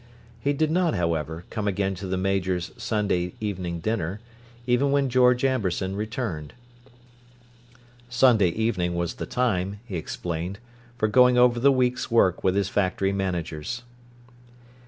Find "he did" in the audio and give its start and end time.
0.39-0.71